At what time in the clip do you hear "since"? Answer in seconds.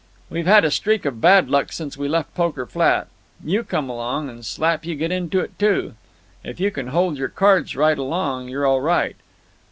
1.71-1.95